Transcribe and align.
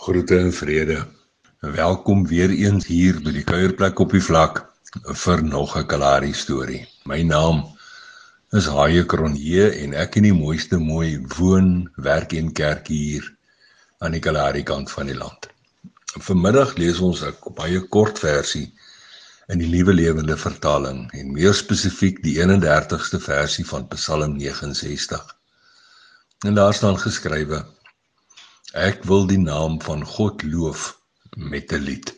Groete 0.00 0.38
en 0.38 0.52
vrede. 0.52 1.06
Welkom 1.58 2.26
weer 2.26 2.50
eens 2.50 2.86
hier 2.88 3.18
by 3.20 3.34
die 3.36 3.42
kuierplek 3.44 3.98
op 4.00 4.14
die 4.16 4.22
vlak 4.24 4.60
vir 5.22 5.42
nog 5.44 5.74
'n 5.76 5.84
Kalahari 5.90 6.32
storie. 6.32 6.86
My 7.04 7.18
naam 7.22 7.58
is 8.56 8.64
Haie 8.64 9.02
Kronje 9.04 9.66
en 9.82 9.92
ek 9.92 10.16
in 10.16 10.22
die 10.22 10.32
mooiste 10.32 10.78
mooi 10.78 11.20
woon, 11.36 11.90
werk 11.96 12.32
en 12.32 12.48
kerk 12.52 12.88
hier 12.88 13.26
aan 13.98 14.16
die 14.16 14.22
Kalahari 14.24 14.62
kant 14.62 14.90
van 14.90 15.06
die 15.12 15.18
land. 15.18 15.50
Vanmiddag 16.16 16.72
lees 16.78 17.00
ons 17.00 17.20
'n 17.20 17.52
baie 17.54 17.80
kort 17.80 18.18
versie 18.18 18.72
in 19.48 19.58
die 19.58 19.68
Nuwe 19.68 19.92
Lewende 19.92 20.36
Vertaling 20.36 21.10
en 21.12 21.32
meer 21.32 21.52
spesifiek 21.52 22.22
die 22.22 22.38
31ste 22.40 23.20
versie 23.20 23.66
van 23.66 23.88
Psalm 23.88 24.36
69. 24.38 25.36
En 26.46 26.54
daar 26.54 26.74
staan 26.74 26.98
geskrywe 26.98 27.66
Ek 28.72 29.04
wil 29.04 29.26
die 29.26 29.38
naam 29.38 29.80
van 29.82 30.04
God 30.06 30.42
loof 30.42 31.00
met 31.36 31.72
'n 31.72 31.82
lied. 31.82 32.14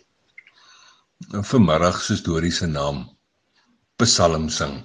En 1.33 1.45
vanmiddag 1.45 2.03
se 2.03 2.17
storie 2.17 2.53
se 2.53 2.67
naam 2.67 3.09
Psalm 3.97 4.49
sing. 4.49 4.85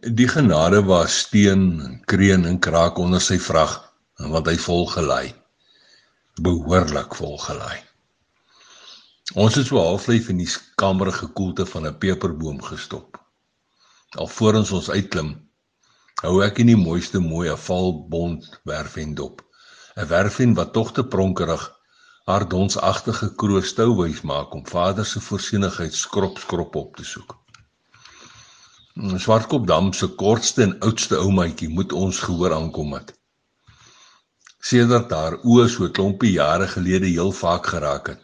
Die 0.00 0.28
genade 0.28 0.82
was 0.84 1.18
steen 1.18 1.80
en 1.80 2.04
kreun 2.04 2.44
en 2.44 2.58
kraak 2.58 2.98
onder 2.98 3.20
sy 3.20 3.38
vrag 3.38 3.92
wat 4.16 4.46
hy 4.46 4.56
vol 4.56 4.86
gelei. 4.86 5.34
Behoorlik 6.40 7.14
vol 7.14 7.38
gelei. 7.38 7.78
Ons 9.34 9.54
het 9.54 9.66
so 9.66 9.78
halflyf 9.78 10.28
in 10.28 10.40
die 10.42 10.48
kamerige 10.74 11.26
koelte 11.26 11.66
van 11.66 11.86
'n 11.86 11.98
peperboom 11.98 12.62
gestop. 12.62 13.20
Alvorens 14.18 14.72
ons 14.72 14.90
uitklim 14.90 15.49
hou 16.20 16.40
ek 16.44 16.58
in 16.60 16.68
die 16.68 16.80
mooiste 16.80 17.20
mooi 17.24 17.48
'n 17.48 17.56
valbond 17.56 18.48
werfend 18.68 19.16
dop. 19.16 19.42
'n 19.96 20.08
Werfend 20.08 20.56
wat 20.56 20.72
tog 20.72 20.92
te 20.92 21.04
pronkerig 21.04 21.62
haar 22.30 22.48
donsagtige 22.48 23.34
kroos 23.34 23.72
touwys 23.74 24.20
maak 24.22 24.54
om 24.54 24.66
vader 24.66 25.06
se 25.06 25.20
voorsienigheid 25.20 25.94
skrop 25.94 26.38
skrop 26.38 26.76
op 26.76 26.96
te 26.96 27.04
soek. 27.04 27.36
Swartkop 29.24 29.66
dam 29.66 29.92
se 29.92 30.08
kortste 30.22 30.62
en 30.62 30.78
oudste 30.78 31.16
oumaatjie 31.16 31.68
moet 31.68 31.92
ons 31.92 32.18
gehoor 32.18 32.54
aankom 32.54 32.92
het. 32.98 33.14
Sedert 34.60 35.08
daar 35.08 35.38
oë 35.42 35.68
so 35.68 35.88
klompie 35.88 36.32
jare 36.32 36.68
gelede 36.68 37.06
heel 37.06 37.32
vaak 37.32 37.66
geraak 37.66 38.12
het, 38.12 38.22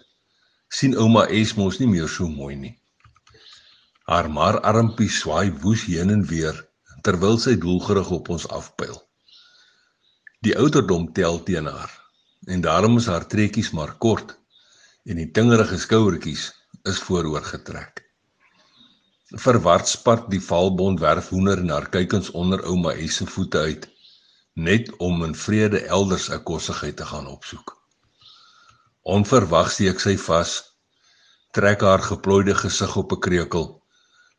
sien 0.68 0.96
ouma 0.96 1.26
Esmos 1.26 1.78
nie 1.78 1.88
meer 1.88 2.08
so 2.08 2.28
mooi 2.28 2.56
nie. 2.56 2.74
Haar 4.04 4.28
maar 4.30 4.60
armpie 4.60 5.08
swaai 5.08 5.50
woes 5.62 5.86
heen 5.88 6.10
en 6.10 6.26
weer 6.26 6.65
terwyl 7.06 7.38
sy 7.38 7.54
doelgerig 7.62 8.10
op 8.10 8.28
ons 8.34 8.48
afpyl. 8.50 8.96
Die 10.42 10.56
ouderdom 10.58 11.12
tel 11.14 11.38
teen 11.46 11.70
haar 11.70 11.92
en 12.50 12.64
daarom 12.64 12.98
is 13.00 13.06
haar 13.10 13.26
trekkies 13.30 13.70
maar 13.78 13.94
kort 14.02 14.34
en 15.06 15.20
die 15.20 15.30
tingerige 15.38 15.78
skouertjies 15.78 16.48
is 16.90 16.98
vooroor 17.06 17.46
getrek. 17.46 18.02
Verward 19.42 19.88
spat 19.90 20.28
die 20.30 20.42
valbond 20.42 21.00
werf 21.02 21.30
hoender 21.34 21.62
en 21.62 21.72
haar 21.74 21.88
kykens 21.94 22.30
onder 22.42 22.62
ouma 22.70 22.94
S 23.06 23.20
se 23.20 23.26
voete 23.36 23.58
uit 23.70 23.88
net 24.68 24.92
om 25.02 25.24
in 25.26 25.34
vrede 25.34 25.80
elders 25.86 26.28
'n 26.30 26.42
kossigheid 26.42 26.96
te 26.96 27.06
gaan 27.06 27.26
opsoek. 27.26 27.76
Onverwags 29.02 29.74
steek 29.74 30.00
sy 30.00 30.16
vas, 30.28 30.52
trek 31.52 31.80
haar 31.80 32.02
geplooide 32.02 32.54
gesig 32.54 32.96
op 32.96 33.12
'n 33.12 33.20
kreukel 33.26 33.66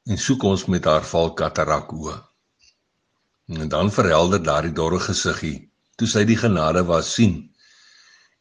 en 0.06 0.18
soek 0.18 0.44
ons 0.44 0.66
met 0.66 0.86
haar 0.86 1.06
valkatarak 1.06 1.94
oë. 1.94 2.18
En 3.48 3.68
dan 3.68 3.92
verhelder 3.92 4.44
daardie 4.44 4.74
dorre 4.76 5.00
gesiggie 5.00 5.72
toe 5.96 6.08
sy 6.08 6.26
die 6.28 6.38
genade 6.38 6.84
was 6.86 7.14
sien. 7.16 7.36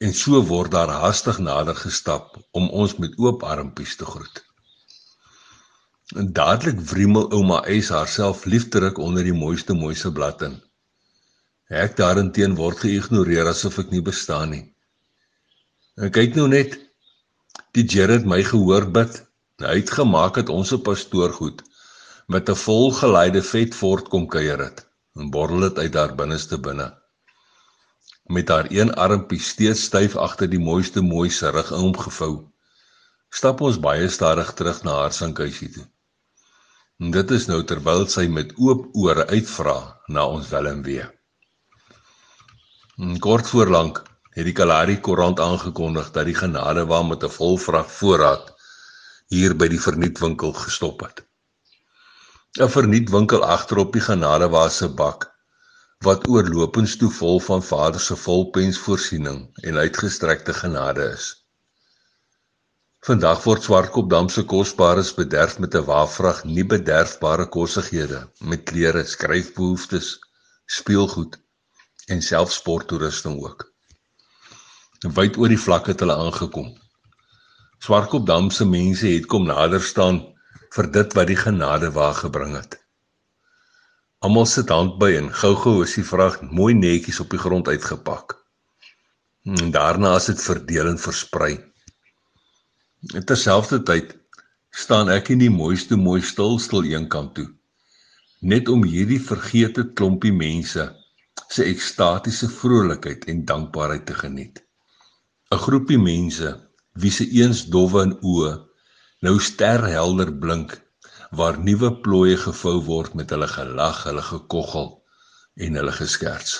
En 0.02 0.12
so 0.12 0.40
word 0.48 0.72
daar 0.74 0.90
haastig 0.92 1.38
nader 1.38 1.76
gestap 1.78 2.34
om 2.50 2.66
ons 2.68 2.96
met 3.00 3.14
oop 3.22 3.44
armpies 3.46 3.94
te 3.96 4.04
groet. 4.04 4.42
En 6.18 6.32
dadelik 6.32 6.80
wriemel 6.90 7.30
ouma 7.32 7.62
Eis 7.70 7.88
haarself 7.94 8.44
liefdelik 8.44 8.98
onder 8.98 9.24
die 9.24 9.34
mooiste 9.34 9.74
mooiste 9.78 10.12
blad 10.12 10.42
in. 10.42 10.56
Ek 11.70 11.96
daarenteen 11.98 12.58
word 12.58 12.82
geïgnoreer 12.82 13.48
asof 13.50 13.78
ek 13.82 13.94
nie 13.94 14.02
bestaan 14.02 14.52
nie. 14.54 14.64
En 15.96 16.12
kyk 16.12 16.34
nou 16.34 16.48
net, 16.50 16.76
die 17.78 17.86
Jared 17.86 18.26
my 18.26 18.42
gehoor 18.42 18.90
bid. 18.90 19.22
Hy 19.62 19.78
het 19.78 19.94
gemaak 20.00 20.34
dat 20.42 20.52
ons 20.52 20.74
'n 20.74 20.82
pastoor 20.82 21.32
goed 21.32 21.62
met 22.28 22.50
'n 22.50 22.58
volgeleide 22.58 23.42
vet 23.42 23.74
fort 23.74 24.08
kom 24.08 24.26
kuier 24.26 24.58
het 24.58 24.85
en 25.16 25.30
borrel 25.30 25.66
dit 25.68 25.78
uit 25.78 25.94
haar 25.94 26.14
binneste 26.14 26.58
binne. 26.60 26.86
Met 28.26 28.48
haar 28.48 28.66
een 28.70 28.92
armpie 28.94 29.40
steeds 29.40 29.82
styf 29.88 30.16
agter 30.16 30.50
die 30.50 30.60
mooiste 30.60 31.02
mooi 31.02 31.30
se 31.30 31.50
rug 31.50 31.70
ingevou, 31.72 32.32
stap 33.30 33.60
ons 33.60 33.78
baie 33.80 34.08
stadig 34.08 34.52
terug 34.58 34.82
na 34.84 34.96
haar 35.02 35.12
sinkhuisie 35.12 35.70
toe. 35.76 35.86
En 37.00 37.12
dit 37.12 37.30
is 37.36 37.46
nou 37.50 37.60
terwyl 37.68 38.06
sy 38.08 38.26
met 38.32 38.52
oop 38.56 38.88
ore 38.96 39.26
uitvra 39.28 39.76
na 40.08 40.26
ons 40.26 40.48
welm 40.52 40.82
weer. 40.82 41.10
En 42.96 43.18
kort 43.20 43.48
voorlank 43.52 44.00
het 44.36 44.48
die 44.48 44.56
Kalahari 44.56 44.96
koerant 45.00 45.40
aangekondig 45.40 46.08
dat 46.14 46.28
die 46.28 46.36
genade 46.36 46.86
wa 46.88 47.02
met 47.02 47.24
'n 47.24 47.36
vol 47.38 47.58
vrag 47.58 47.92
voorraad 47.92 48.54
hier 49.28 49.54
by 49.56 49.68
die 49.68 49.80
vernietwinkel 49.80 50.52
gestop 50.52 51.00
het. 51.00 51.25
'n 52.64 52.68
vernietwinkel 52.72 53.42
agterop 53.44 53.90
die 53.92 54.00
genadewaar 54.00 54.70
se 54.74 54.86
bak 54.88 55.24
wat 56.06 56.22
oorlopends 56.28 56.94
toe 57.00 57.10
vol 57.12 57.40
van 57.46 57.62
Vader 57.62 58.00
se 58.00 58.16
volpens 58.16 58.78
voorsiening 58.84 59.40
en 59.70 59.76
uitgestrekte 59.76 60.54
genade 60.54 61.08
is. 61.16 61.26
Vandag 63.08 63.42
word 63.44 63.66
Swartkopdam 63.66 64.28
se 64.32 64.44
kosbares 64.52 65.10
bederf 65.18 65.58
met 65.58 65.74
'n 65.74 65.84
waafvrag 65.90 66.44
nie 66.44 66.64
bederfbare 66.64 67.46
kossighede 67.56 68.20
met 68.40 68.62
klere, 68.70 69.04
skryfbehoeftes, 69.04 70.08
speelgoed 70.66 71.36
en 72.06 72.22
selfs 72.22 72.54
sporttoerusting 72.54 73.36
ook. 73.44 73.66
Wyd 75.18 75.36
oor 75.36 75.48
die 75.48 75.64
vlakke 75.66 75.90
het 75.92 76.00
hulle 76.00 76.16
aangekom. 76.16 76.72
Swartkopdam 77.78 78.50
se 78.50 78.64
mense 78.64 79.06
het 79.06 79.26
kom 79.26 79.44
nader 79.44 79.82
staan 79.82 80.35
vir 80.76 80.90
dit 80.92 81.16
wat 81.18 81.30
die 81.30 81.38
genade 81.40 81.90
waar 81.96 82.14
gebring 82.14 82.54
het. 82.56 82.78
Almal 84.24 84.46
sit 84.50 84.72
handby 84.72 85.12
en 85.16 85.32
gou-gou 85.42 85.82
is 85.84 85.96
die 85.98 86.06
vrag 86.06 86.40
mooi 86.42 86.74
netjies 86.74 87.20
op 87.24 87.30
die 87.32 87.40
grond 87.40 87.68
uitgepak. 87.68 88.36
En 89.46 89.70
daarna 89.72 90.16
is 90.20 90.30
dit 90.32 90.42
verdeel 90.42 90.92
en 90.92 90.98
versprei. 90.98 91.54
Terselfdertyd 93.12 94.16
staan 94.70 95.12
ek 95.12 95.30
in 95.34 95.44
die 95.44 95.52
mooiste 95.52 95.96
mooi 95.96 96.20
stil 96.22 96.58
stil 96.60 96.88
eenkant 96.92 97.36
toe 97.38 97.50
net 98.40 98.68
om 98.68 98.84
hierdie 98.84 99.20
vergete 99.22 99.86
klompie 99.98 100.32
mense 100.32 100.84
se 101.48 101.64
ekstatiese 101.64 102.48
vrolikheid 102.52 103.24
en 103.32 103.44
dankbaarheid 103.48 104.06
te 104.06 104.14
geniet. 104.14 104.62
'n 105.50 105.58
Groepie 105.58 105.98
mense 105.98 106.52
wie 106.94 107.10
se 107.10 107.24
eens 107.40 107.64
dowwe 107.66 108.02
in 108.02 108.14
oë 108.20 108.52
nou 109.24 109.38
sterhelder 109.40 110.32
blink 110.38 110.76
waar 111.36 111.58
nuwe 111.58 111.90
plooie 112.04 112.36
gevou 112.36 112.76
word 112.84 113.14
met 113.14 113.30
hulle 113.32 113.48
gelag, 113.48 114.02
hulle 114.04 114.22
gekoggel 114.22 114.90
en 115.56 115.78
hulle 115.80 115.92
geskerts. 115.92 116.54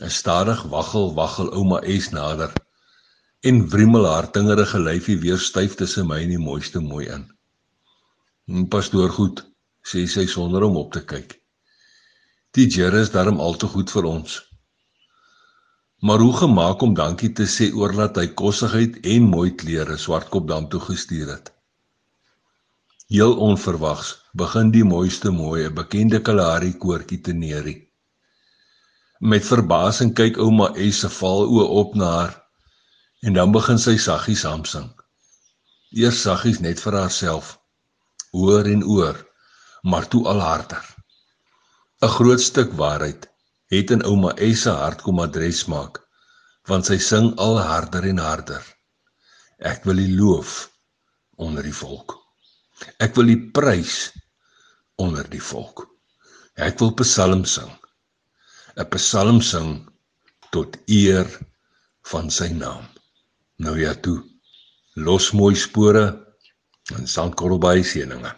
'n 0.00 0.10
Stadig 0.10 0.62
waggel 0.74 1.14
waggel 1.14 1.48
ouma 1.54 1.80
Es 1.80 2.10
nader 2.10 2.52
en 3.40 3.68
wrimmel 3.70 4.06
haar 4.06 4.30
tingerige 4.30 4.78
lyfie 4.78 5.18
weer 5.20 5.38
styf 5.38 5.74
tussen 5.80 6.06
my 6.06 6.20
en 6.22 6.32
die 6.34 6.44
mooiste 6.48 6.80
mooi 6.80 7.06
in. 7.06 7.24
"En 8.48 8.68
pastoor 8.68 9.10
goed," 9.10 9.44
sê 9.82 10.06
sy 10.06 10.26
sonder 10.26 10.62
om 10.62 10.76
op 10.76 10.92
te 10.92 11.04
kyk. 11.04 11.40
"Die 12.50 12.68
Here 12.68 13.00
is 13.00 13.10
darm 13.10 13.40
al 13.40 13.56
te 13.56 13.66
goed 13.66 13.90
vir 13.90 14.04
ons." 14.04 14.53
Maar 16.04 16.18
hoe 16.18 16.36
gemaak 16.36 16.82
om 16.84 16.94
dankie 16.94 17.30
te 17.32 17.46
sê 17.48 17.70
oor 17.72 17.94
dat 17.96 18.18
hy 18.20 18.26
kossigheid 18.36 18.98
en 19.08 19.28
mooi 19.34 19.54
klere 19.60 19.94
swartkop 19.96 20.50
dam 20.50 20.66
toe 20.68 20.80
gestuur 20.84 21.30
het. 21.32 21.48
Heel 23.08 23.32
onverwags 23.46 24.10
begin 24.36 24.72
die 24.74 24.84
mooiste 24.84 25.32
mooi 25.32 25.64
'n 25.64 25.74
bekende 25.78 26.20
Kalahari 26.26 26.74
koortjie 26.84 27.20
te 27.20 27.32
neerie. 27.32 27.88
Met 29.20 29.48
verbasing 29.48 30.12
kyk 30.20 30.36
ouma 30.36 30.68
Es 30.76 31.00
se 31.00 31.08
val 31.08 31.48
oë 31.48 31.66
op 31.80 31.94
na 31.94 32.12
haar 32.18 32.36
en 33.22 33.32
dan 33.32 33.52
begin 33.56 33.78
sy 33.78 33.96
saggies 33.96 34.44
hamsing. 34.44 34.92
Eers 35.96 36.20
saggies 36.20 36.60
net 36.60 36.80
vir 36.80 37.00
haarself, 37.00 37.58
oor 38.32 38.64
en 38.76 38.84
oor, 38.84 39.16
maar 39.82 40.08
toe 40.08 40.26
al 40.28 40.40
harder. 40.40 40.84
'n 42.02 42.08
Groot 42.08 42.40
stuk 42.40 42.72
waarheid 42.72 43.30
het 43.72 43.90
in 43.90 44.04
ouma 44.04 44.36
Essa 44.36 44.72
hart 44.84 45.02
kom 45.02 45.18
adres 45.20 45.64
maak 45.64 46.03
want 46.68 46.90
sy 46.90 46.98
sing 47.10 47.32
al 47.46 47.58
harder 47.60 48.08
en 48.10 48.22
harder 48.26 48.64
ek 49.72 49.84
wil 49.88 50.02
u 50.02 50.08
loof 50.20 50.58
onder 51.46 51.66
die 51.66 51.78
volk 51.84 52.18
ek 53.06 53.16
wil 53.16 53.32
u 53.34 53.38
prys 53.58 53.96
onder 55.06 55.26
die 55.30 55.42
volk 55.52 55.86
ek 56.68 56.78
wil 56.80 56.94
psalm 57.02 57.44
sing 57.56 57.72
'n 58.76 58.88
psalm 58.90 59.40
sing 59.40 59.68
tot 60.54 60.76
eer 60.86 61.28
van 62.10 62.30
sy 62.30 62.48
naam. 62.54 62.86
Nou 63.62 63.74
ja 63.80 63.94
toe. 63.94 64.18
Los 64.94 65.32
mooi 65.38 65.54
spore 65.58 66.04
en 66.94 67.06
sandkorrelbaai 67.14 67.82
seëninge. 67.86 68.32